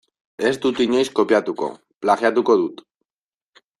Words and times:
Ez 0.47 0.53
dut 0.63 0.81
inoiz 0.85 1.03
kopiatuko, 1.19 1.69
plagiatuko 2.07 2.57
dut. 2.63 2.83